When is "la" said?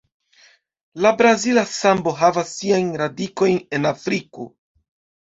1.07-1.11